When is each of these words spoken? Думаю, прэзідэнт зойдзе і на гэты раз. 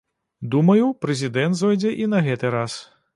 Думаю, 0.55 0.87
прэзідэнт 1.05 1.59
зойдзе 1.61 1.91
і 2.05 2.09
на 2.15 2.23
гэты 2.29 2.51
раз. 2.57 2.81